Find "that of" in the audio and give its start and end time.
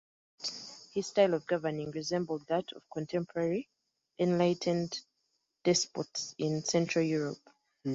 2.47-2.81